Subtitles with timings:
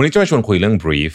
[0.00, 1.14] ันนี้จะมาชวนคุยเรื่อง brief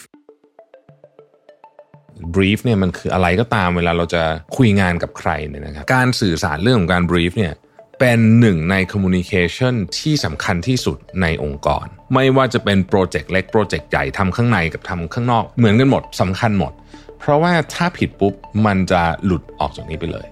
[2.35, 4.23] brief เนี่ยมันคืออะไรก็ตามเวลาเราจะ
[4.57, 7.53] คุยงานกับใครเนี่ยนะครับการสื่อสารเรื่องของการ brief เนี่ย
[7.99, 16.71] เป็นหนึ่งใน communication ที่สำคัญที่สุดในองค์กร ไม่ว่าจะเป็นโปรเจกต์เล็กโปรเจกต์ใหญ่ทำข้างในกับทำข้างนอกเหมือนกันหมดสำคัญหมด
[17.19, 18.33] เพราะว่าถ้าผิดปุ๊บ
[18.65, 20.27] มันจะหลุดออกจากนี้ไปเลย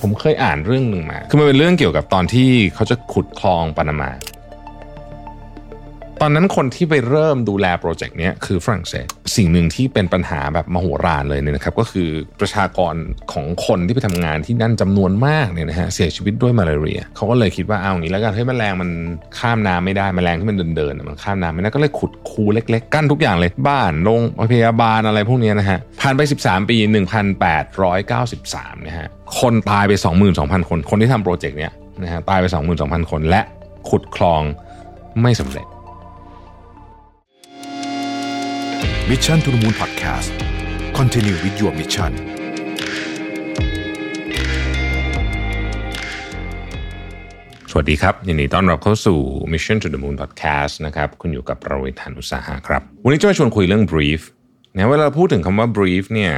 [0.00, 4.10] ผมเคยอ่านเรื่องหนึ่งมา คือมันเป็นเรื่องเกี่ยวกับตอนที่เขาจะขุดคลองปานามา
[6.22, 9.06] ตอนนั้นคนที่ไปเริ่มดูแลโปรเจกต์นี้คือฝรั่งเศส
[9.36, 12.08] สิ่งหนึ่งที่เป็นปัญหาแบบมโหฬารเลยเนี่ยนะครับ ก็คือ
[12.40, 12.94] ประชากร
[13.32, 18.90] ของคนที่ไปทำงานที่นั่นจำนวนมากเนี่ยนะฮะเสียชีวิตด้วยมาลาเรียเขาก็เลยคิดว่าเอาอย่างนี้แล้วกันเฮ้ยแมลงมัน
[19.38, 24.20] ข้ามน้ำไม่ได้แมลงที่มันเดินเดินมันข้ามน้ำไม่ได้ก็เลยขุดคูเล็กๆกั้นทุกอย่างเลยบ้านโรง
[24.52, 26.76] พยาบาลอะไรพวกนี้นะฮะผ่านไป 13 ปี
[27.56, 29.06] 1893นะฮะ
[29.40, 29.92] คนตายไป
[30.30, 32.44] 22,000 คน คนที่ทำโปรเจกต์เนี้ยนะฮะตายไป
[32.78, 33.40] 22,000 คนและ
[33.90, 34.42] ขุดคลอง
[35.22, 35.66] ไม่สำเร็จ
[39.10, 40.30] Mission to the Moon Podcast
[40.98, 42.12] Continue with your mission
[47.70, 49.18] สวัสดีครับ ยินดีต้อนรับเข้าสู่
[49.52, 54.20] Mission to the Moon Podcast นะครับคุณอยู่กับประวิทานุตสาหะครับ วันนี้จะมาชวนคุยเรื่อง brief
[54.76, 56.32] นะเวลาพูดถึงคำว่า brief เนี่ย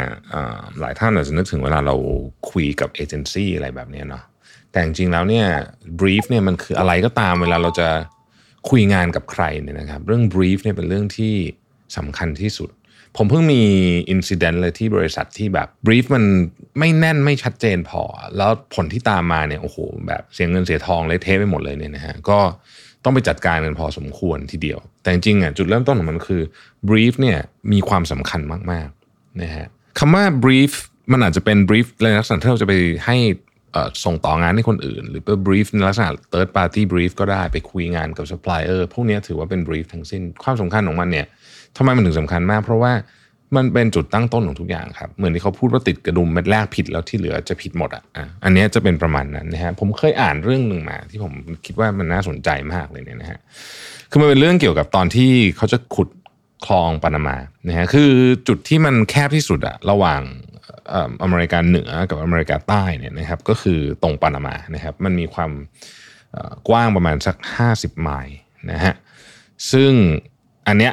[0.80, 1.96] หลายท่านอาจจะนึกถึงเวลาเรา
[2.50, 4.24] คุยกับเอเจนซี่อะไรแบบนี้เนาะ
[4.70, 5.46] แต่จริงๆแล้วเนี่ย
[6.00, 7.88] brief เนี่ยมันคืออะไรก็ตามเวลาเราจะ
[8.70, 11.36] คุยงานกับใครเนี่ยนะครับ เรื่อง brief เนี่ยเป็นเรื่องที่
[11.96, 12.70] สำคัญที่สุด
[13.16, 13.62] ผมเพิ่งมี
[14.10, 16.24] อินซิเดนต์เลยที่บริษัทที่แบบบรีฟมัน
[16.78, 18.02] ไม่แน่นไม่ชัดเจนพอ
[18.36, 22.38] แล้วผลที่ตามมาเนี่ยโอ้โหแบบเสียเงินเสียทองเลยเทไปหมดเลยเนี่ยนะฮะก็
[23.04, 26.42] ต้องไปจัดการกันพอสมควรทีเดียว แต่จริงๆอะจุดเริ่มต้นของมันคือ
[26.88, 27.38] brief เนี่ย
[27.72, 28.40] มีความสำคัญ
[28.72, 29.66] มากๆนะฮะ
[29.98, 30.70] คำว่า brief
[31.12, 32.74] มันอาจจะเป็น brief ในลักษณะที่เราจะไป
[33.06, 33.16] ให้
[34.04, 41.26] ส่งต่องานให้คนอื่น หรือเป็น brief ในลักษณะ third party brief ก็ได้ไปคุยงานกับ supplier พวกนี้ถือว่าเป็น brief ทั้งสิ้น ความสำคัญของมันเนี่ย
[41.78, 42.92] ทำไมมันถึงสำคัญมาก เพราะว่า
[43.56, 48.02] มันเป็นจุดตั้งต้นของทุกอย่างครับ เหมือนที่เขาพูดว่าติดกระดุมเม็ดแรกผิดแล้วที่เหลือจะผิดหมดอะ
[48.44, 51.32] อันนี้จะเป็นประมาณนั้นนะฮะผมเคยอ่านเรื่องหนึ่งมา ที่ผม
[51.66, 53.38] คิดว่ามันน่าสนใจมากเลยเนี่ยนะฮะ
[54.10, 56.08] คือมันเป็นเรื่องเกี่ยวกับตอนที่เขาจะขุด
[56.66, 57.36] คลองปานามา
[57.68, 58.12] นะฮะคือ
[58.48, 60.22] จุดที่มันแคบที่สุดอะระหว่าง
[61.22, 65.50] อเมริกาเหนือกับอเมริกาใต้เนี่ยนะครับก็คือตรงปานามานะครับมันมีความ
[66.68, 67.36] กว้างประมาณสัก
[67.68, 68.36] 50 ไมล์
[68.70, 68.94] นะฮะ
[69.72, 69.92] ซึ่ง
[70.66, 70.92] อันเนี้ย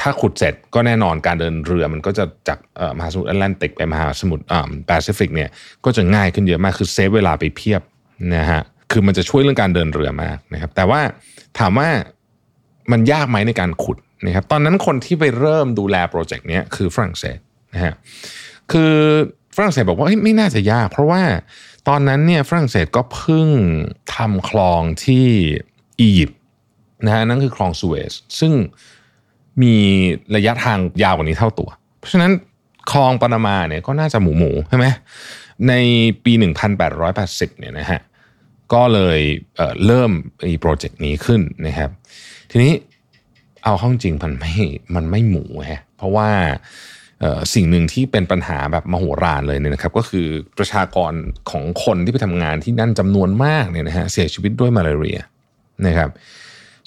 [0.00, 2.58] ถ้าขุดเสร็จก็แน่นอนการเดินเรือมันก็จะจาก
[2.98, 4.44] มหาสมุทรแอตแลนติกไปมหาสมุทร
[4.86, 5.50] แปซิฟิกเนี่ย
[5.84, 7.82] ก็จะง่ายขึ้นเยอะมากคือ save เวลาไปเพียบ
[8.36, 11.00] นะฮะคือมันจะช่วยเรื่องการเดินเรือมากนะครับ แต่ว่า
[11.58, 11.88] ถามว่า
[12.92, 17.38] มันยากไหมในการขุดนะครับตอนนั้นคนที่ไปเริ่มดูแลโปรเจกต์นี้คือฝรั่งเศส
[17.74, 17.94] นะฮะ
[18.72, 18.94] คือ
[19.56, 21.22] ฝรั่งเศสบอกว่าไม่น่าจะยาก เพราะว่า
[21.88, 23.48] ตอนนั้นเนี่ยฝรั่งเศสก็เพิ่ง
[24.14, 25.26] ทำคลองที่
[26.00, 26.40] อียิปต์
[27.04, 28.52] นะฮะนั่นคือคลองสุเอซซึ่ง
[29.62, 29.74] มี
[30.36, 32.30] ระยะทางยาวกว่านี้เท่าตัว เพราะฉะนั้น
[32.90, 34.86] คลองปานามาเนี่ยก็น่าจะหมูหมูใช่ไหม
[35.68, 35.72] ใน
[36.24, 36.32] ปี
[36.96, 38.00] 1880เนี่ยนะฮะ
[38.72, 39.20] ก็เลย
[39.56, 40.10] เเริ่ม
[40.48, 41.90] มีโปรเจกต์นี้ขึ้นนะครับ
[42.50, 42.72] ทีนี้
[43.64, 44.52] เอาข้องจริงมันไม่
[44.94, 46.28] มันไม่หมูฮะเพราะว่า
[47.54, 50.26] สิ่งหนึ่งที่เป็นปัญหาแบบมโหฬารเลยเนี่ยนะครับ ก็คือ
[50.58, 51.12] ประชากร
[51.50, 55.18] ของคนที่ไปทำงานที่นั่นจำนวนมากเนี่ยนะฮะเสียชีวิตด้วยมาลาเรีย
[55.86, 56.08] นะครับ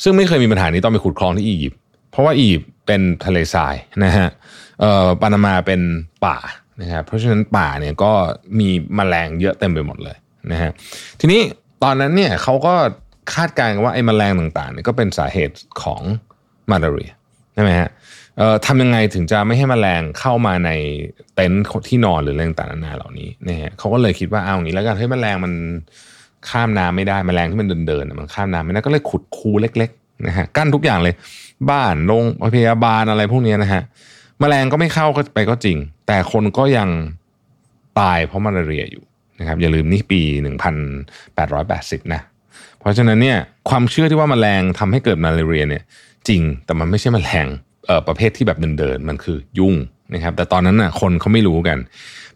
[0.04, 1.80] ซึ่งไม่เคยมีปัญหานี้ต้องไปขุดคลองที่อียิปต์
[2.12, 4.30] เพราะว่าอียิปต์เป็นทะเลทรายนะฮะ
[4.80, 5.82] เอ่อปานามาเป็น
[6.26, 6.38] ป่า
[6.82, 8.12] นะครับเพราะฉะนั้นป่าเนี่ยก็
[8.60, 10.18] มีมแมลงเยอะเต็มไปหมดเลย
[10.52, 10.72] นะฮะ
[11.20, 11.42] ทีนี้
[11.84, 12.74] ตอนนั้นเนี่ยเขาก็
[13.34, 16.02] คาดการณ์ว่าไอ้มแมลงต่างๆเนี่ยก็เป็นสาเหตุของ
[16.72, 17.12] มาลาเรีย
[17.54, 17.90] ใช่ไหมฮะ
[18.38, 20.72] เอ่อทำยังไงถึงจะไม่ให้มแมลงเข้ามาใน
[21.36, 25.54] เต็นท์ที่นอนหรืออะไรต่างๆนานาเหล่านี้นะฮะเขาก็เลยคิดว่าเอาอย่างนี้แล้วกันให้มแมลงมัน
[26.50, 29.92] ข้ามน้ำไม่ได้มแมลงที่มันเดินๆมันข้ามน้ำไม่ได้ก็เลยขุดคูเล็ก
[30.26, 31.16] นะฮะกั้นทุกอย่างเลย
[31.70, 32.24] บ้านโรง
[32.56, 33.82] พยาบาลอะไรพวกนี้นะฮะ
[34.42, 36.90] มแมลงก็ไม่เข้าไปก็จริง แต่คนก็ยัง
[38.00, 39.04] ตายเพราะมาลาเรียอยู่
[39.40, 40.22] นะครับอย่าลืมนี่ปี
[40.98, 42.22] 1880 นะ
[42.80, 43.38] เพราะฉะนั้นเนี่ย
[43.70, 45.84] ความเชื่อที่ว่ามาแมลงทำให้เกิดมาลาเรียเนี่ย
[46.28, 47.48] จริงแต่มันไม่ใช่มแมลง
[47.86, 49.76] เอ่อประเภทที่แบบเดินๆมันคือยุ่ง
[50.14, 51.78] นะครับแต่ตอนนั้นน่ะคนเขาไม่รู้กัน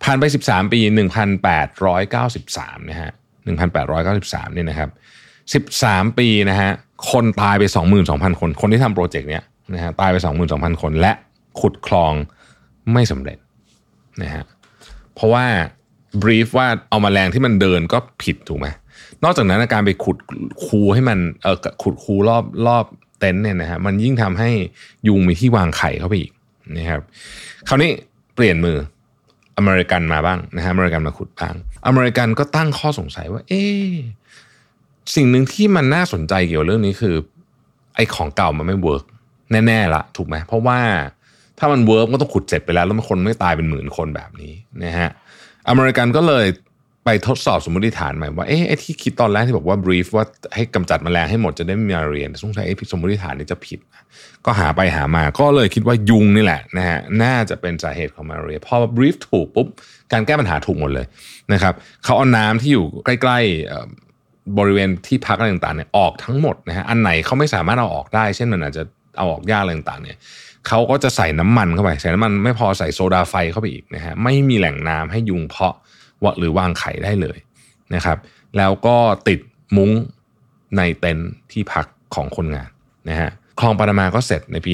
[0.04, 3.12] ผ่านไป 13 ปี 1893 นะฮะ
[3.82, 4.90] 1893 เนี่ยนะครับ
[5.52, 6.72] 13 ปีนะฮะ
[7.12, 7.64] คนตายไป
[8.02, 9.44] 22,000 คน คนที่ทำโปรเจกต์เนี้ย
[9.74, 10.16] นะฮะตายไป
[10.50, 11.12] 22,000 คน และ
[11.60, 12.14] ขุดคลอง
[12.94, 13.38] ไม่สำเร็จ
[14.22, 14.44] นะฮะ
[15.16, 15.46] เพราะว่า
[16.22, 18.68] บรีฟว่าเอามาแรงที่มันเดินก็ผิดถูกไหม
[19.24, 20.18] นอกจากนั้นการไปขุด
[20.66, 22.86] คูให้มันเออขุดคูรอบรอบ
[23.20, 24.50] เต็นท์เนี่ยนะฮะมันยิ่งทำให้
[25.08, 26.32] ยุงมีที่วางไข่เข้าไปอีก
[26.78, 27.02] นะครับ
[27.68, 27.92] คราวนี้
[28.36, 28.78] เปลี่ยนมือ
[29.58, 31.56] อเมริกันมาบ้างนะฮะอเมริกันมาขุดบ้าง
[31.88, 33.64] อเมริกันก็ตั้งข้อสงสัยว่า เอ๊
[35.16, 37.16] สิ่งหนึ่งที่มันน่าสนใจเกี่ยวกับเรื่องนี้คือ
[37.96, 39.04] ไอ้ของเก่ามันไม่ work
[39.52, 40.80] แน่ๆละถูกไหมเพราะว่า
[41.60, 44.54] ถ้ามัน work ก็ต้องขุดเสร็จไปแล้ว แล้วมันคนไม่ตายเป็นหมื่นคนแบบนี้
[44.84, 45.10] นะฮะ
[45.70, 46.46] อเมริกันก็เลย
[47.06, 50.26] ไปทดสอบสมมติฐานใหม่ว่าเอ๊ะไอ้ที่คิดตอนแรกที่บอกว่า brief ว่า
[50.56, 53.80] ให้กำจัดแมลงให้หมดจะได้ไม่มีมาลาเรีย สงสัยไอ้สมมติฐานนี้จะผิด
[54.46, 59.68] ก็หาไปหามาก็เลยคิดว่ายุงนี่แหละนะฮะน่าจะเป็นสาเหตุของมาลาเรียพอ brief ถูกปุ๊บ
[60.12, 61.06] การแก้ปัญหาถูกหมดเลย
[61.54, 64.11] นะครับเขาเอาน้ำที่อยู่ใกล้ๆ
[64.58, 68.84] บริเวณที่พักอะไรต่างๆเนี่ยออกทั้งหมดนะฮะอันไหนเขาไม่สามารถเอาออกได้ เช่นมันอาจจะ
[69.18, 70.18] เอาออกยากอะไรต่างๆเนี่ย
[70.68, 75.76] เขาก็จะใส่น้ำมันเข้าไปใส่น้ำมันไม่พอใส่โซดาไฟเข้าไปอีกนะฮะไม่มีแหล่งน้ำให้ยุงเพาะ
[76.24, 77.38] ว่าหรือวางไข่ได้เลย
[77.96, 78.18] นะครับ
[78.58, 78.98] แล้วก็
[79.28, 79.40] ติด
[79.78, 79.92] มุ้ง
[80.78, 81.86] ในเต็นท์ที่พัก
[82.16, 82.70] ของคนงาน
[83.10, 83.30] นะฮะ
[83.60, 84.72] คลองปานามาก็เสร็จในปี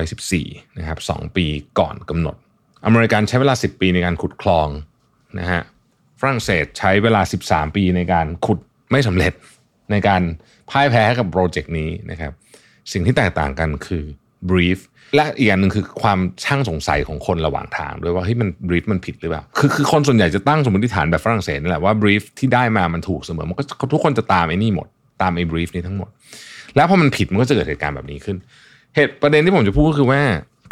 [0.00, 1.46] 1914 นะครับ 2 ปี
[1.78, 2.36] ก่อนกำหนด
[2.84, 4.68] อเมริกันใช้เวลา 10 ปีในการขุดคลอง
[5.38, 5.60] นะฮะ
[6.20, 8.60] ฝรั่งเศสใช้เวลา 13 ปีในการขุด
[8.92, 9.32] ไม่สำเร็จ
[9.90, 10.22] ในการ
[10.70, 12.32] พ่ายแพ้กับโปรเจกต์นี้นะครับ
[12.92, 14.04] สิ่งที่แตกต่างกันคือ
[14.50, 14.78] brief
[15.16, 24.88] และอีกอย่างหนึ่งคือความช่างสงสัยของคนระหว่างทาง ด้วยว่าเฮ้ยมัน brief มันผิดหรือเปล่าคือคือคนส่วนใหญ่จะตั้งสมมติฐานแบบฝรั่งเศสนี่แหละว่า brief ที่ได้มามันถูกเสมอมันก็ทุกคนจะตามไอ้นี่หมด
[25.22, 26.08] ตามไอ้ brief นี้ทั้งหมด
[26.76, 28.36] แล้วพอมันผิดมันก็จะเกิดเหตุการณ์แบบนี้ขึ้น
[28.94, 30.22] เหตุประเด็นที่ผมจะพูดก็คือว่า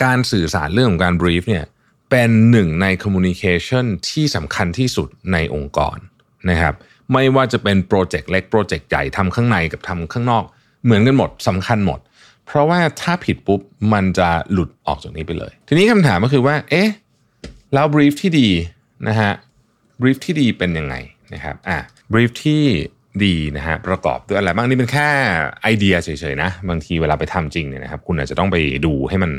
[0.05, 1.65] การสื่อสารเรื่องของการ brief เนี่ย
[2.11, 5.97] เป็นหนึ่งใน communication ที่สำคัญที่สุดในองค์กร
[6.51, 6.75] นะครับ
[7.13, 10.45] ไม่ว่าจะเป็นโปรเจกต์เล็กโปรเจกต์ใหญ่ทำข้างในกับทำข้างนอก
[10.85, 12.01] เหมือนกันหมดสำคัญหมด
[12.47, 13.61] เพราะว่าถ้าผิดปุ๊บ
[13.93, 16.89] มันจะหลุดออกจากนี้ไปเลย ทีนี้คำถามก็คือว่า เอ๊ะ
[17.75, 18.49] แล้ว brief ที่ดี
[19.09, 19.33] นะฮะ
[20.01, 20.95] brief ที่ดีเป็นยังไง
[21.35, 21.79] นะครับอะ
[22.13, 22.63] brief ที่
[23.25, 25.09] ดีนะฮะประกอบด้วยอะไรบ้างนี่เป็นแค่
[25.63, 28.57] ไอเดียเฉยๆนะบางทีเวลาไปทำจริงเนี่ยนะครับคุณอาจจะต้องไป
[28.87, 29.31] ดูให้มัน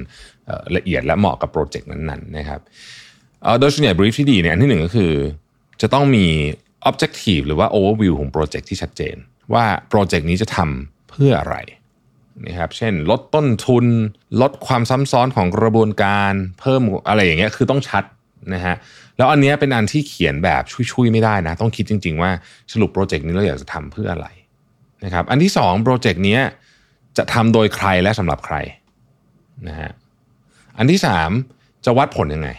[0.76, 2.60] ละเอียดและเหมาะกับโปรเจกต์นั้นๆนะครับ
[3.60, 5.12] โดยส่วนใหญ่ brief ที่ดีเนี่ยอันที่หนึ่งก็คือ
[5.82, 6.26] จะต้องมี
[6.90, 9.16] objective หรือว่า overview ของโปรเจกต์ที่ชัดเจน
[9.54, 11.56] ว่าโปรเจกต์นี้จะทำเพื่ออะไร
[12.48, 13.86] นะครับเช่นลดต้นทุน
[14.42, 18.04] ลดความซ้ำซ้อนของกระบวนการเพิ่มอะไรอย่างเงี้ยคือต้องชัด
[18.54, 18.76] นะฮะ
[19.18, 22.32] แล้วอันนี้เป็นอันที่เขียนแบบชุยๆไม่ได้นะ ต้องคิดจริง ๆ ว่า
[22.72, 24.28] สรุปโปรเจกต์นี้เราอยากจะทำเพื่ออะไร
[25.06, 26.40] นะครับอันที่2โปรเจกต์นี้
[27.18, 28.56] จะทำโดยใครและสำหรับใคร
[29.68, 29.92] นะฮะ
[30.78, 31.00] อันที่
[31.42, 32.50] 3 จะวัดผลยังไง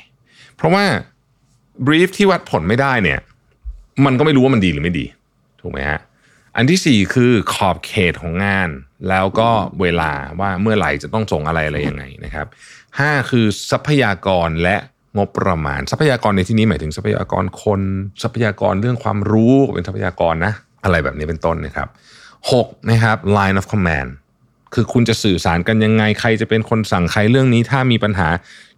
[0.56, 0.84] เพราะว่า
[1.86, 3.20] บรีฟที่วัดผลไม่ได้เนี่ย
[4.06, 5.06] มันก็ไม่รู้ว่ามันดีหรือไม่ดี
[5.60, 6.00] ถูกไหมฮะ
[6.56, 8.68] อันที่4คือขอบเขตของงาน
[9.08, 9.48] แล้วก็
[9.80, 12.46] เวลาว่าเมื่อไหร่จะต้องส่งอะไรอะไรยังไงนะครับ
[12.88, 14.76] 5คือทรัพยากรและ
[15.16, 17.80] งบประมาณ ทรัพยากรในที่นี้หมายถึงทรัพยากรคน
[18.22, 20.52] ทรัพยากรเรื่องความรู้เป็นทรัพยากรนะ
[20.84, 21.88] อะไรแบบนี้เป็นต้นนะครับ
[22.42, 24.10] 6นะครับ line of command
[24.74, 28.28] คือคุณจะสื่อสารกันยังไง ใครจะเป็นคนสั่งใครเรื่องนี้ ถ้ามีปัญหา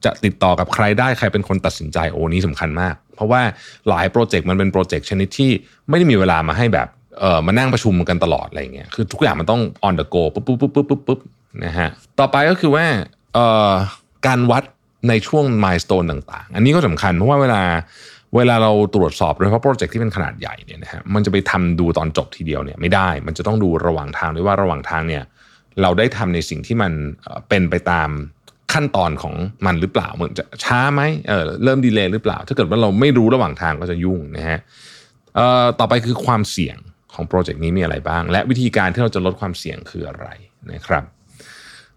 [0.05, 3.43] จะติดต่อกับใครได้ใครเป็นคนตัดสินใจโอ้นี้สำคัญมาก เพราะว่า
[3.89, 5.51] หลายโปรเจกต์มันเป็นโปรเจกต์ชนิดที่
[5.89, 11.21] ไม่ได้มีเวลามาให้แบบเออมานั่งประชุมกันตลอดอะไรเงี้ยคือทุกอย่างมันต้อง on the go ปุ๊บปุ๊บปุ๊บปุ๊บปุ๊บปุ๊บ
[11.65, 12.85] นะฮะต่อไปก็คือว่า
[13.35, 13.73] เอ่อ
[14.27, 14.65] การวัด
[15.09, 17.63] ในช่วงมายสเตนต่างๆ อันนี้ก็สำคัญเพราะว่าเวลา
[18.37, 25.23] เวลาเราตรวจสอบโดยเฉพาะโปรเจกต์ที่เป็นขนาดใหญ่เนี่ยนะฮะมันจะไปทำดูตอนจบทีเดียวเนี่ยไม่ได้ มันจะต้องดูระหว่างทางด้วยว่าระหว่างทางเนี่ย
[25.81, 26.93] เราได้ทำในสิ่งที่มัน
[27.49, 28.11] เป็นไปตาม
[28.73, 29.35] ขั้นตอนของ
[29.67, 34.59] มันหรือเปล่าเหมือนจะช้าไหมเออเริ่ม delay หรือเปล่า ถ้าเกิดว่าเราไม่รู้ระหว่างทางก็จะยุ่งนะฮะ
[35.37, 36.77] เอ่อต่อไปคือความเสี่ยง
[37.15, 40.27] ของโปรเจกต์นี้มีอะไรบ้าง และวิธีการที่เราจะลดความเสี่ยงคืออะไร
[40.73, 41.05] นะครับ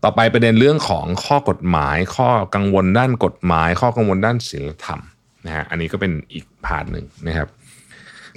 [0.04, 5.00] ต่อไปประเด็นเรื่องของข้อกฎหมาย ข้อกังวลด้านกฎหมาย ข้อกังวลด้านศีลธรรม
[5.46, 7.48] นะฮะอันนี้ก็เป็นอีก part หนึ่งนะครับ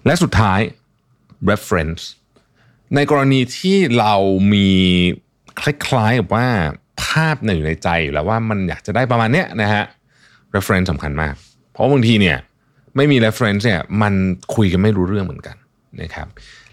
[0.05, 0.61] และสุดท้าย
[1.51, 2.03] reference
[2.95, 4.15] ในกรณีที่เรา
[4.55, 4.71] มี
[5.61, 6.47] คล้ายๆกับว่า
[7.05, 9.85] ภาพหนึ่งในใจอยู่แล้วว่ามันอยากจะได้ประมาณเนี้ยนะฮะ
[10.55, 11.35] reference สำคัญมาก
[11.73, 12.37] เพราะบางทีเนี่ย
[12.97, 14.15] ไม่มี reference เนี่ยมัน
[14.55, 15.57] คุยกันไม่รู้เรื่องเหมือนกัน
[16.01, 16.27] นะครับ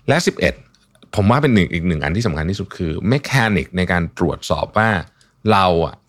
[0.07, 0.17] และ
[0.65, 4.89] 11 ผมว่าเป็นหนึ่งอีกหนึ่งอันที่สำคัญที่สุดคือ m e c h a n i c ในการตรวจสอบว่า
[5.51, 5.65] เรา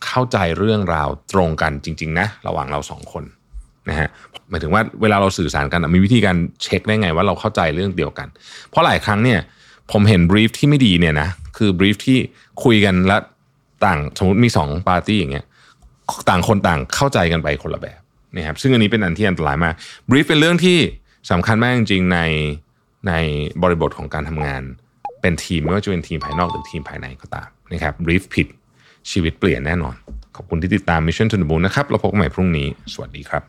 [0.07, 3.25] เข้าใจเรื่องราวตรงกันจริง ๆ นะ ระหว่างเราสองคน
[3.89, 4.09] นะฮะ
[4.51, 8.29] หมายถึงว่าเวลาเราสื่อสารกันมีวิธีการเช็คได้ไงว่าเราเข้าใจเรื่องเดียวกัน
[8.69, 9.41] เพราะหลายครั้งเนี่ย
[9.93, 12.19] ผมเห็น brief ที่ไม่ดีเนี่ยนะ คือ brief ที่
[12.65, 13.23] คุยกันแล้ว
[13.85, 15.47] ต่างสมมติมีสองปาร์ตี้อย่างเงี้ย
[16.29, 18.01] ต่างคนต่างเข้าใจกันไปคนละแบบ
[18.37, 19.75] นะครับซึ่งอันนี้เป็นอันที่อันตรายมาก
[20.11, 20.79] brief เป็นเรื่องที่
[21.31, 22.19] สำคัญมากจริงๆใน
[23.09, 23.13] ใน
[23.63, 24.63] บริบทของการทำงาน
[25.21, 28.47] เป็นทีมไม่ว่าจะเป็นทีมภายนอกหรือทีมภายในก็ตามนะครับ brief ผิด
[29.11, 29.95] ชีวิตเปลี่ยนแน่นอน
[30.37, 33.43] ขอบคุณที่ติดตาม Mission to the Moon นะครับเราพบกันใหม่พรุ่งนี้ สวัสดีครับ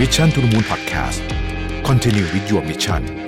[0.00, 1.18] Mission to the Moon Podcast
[1.88, 3.23] Continue with your mission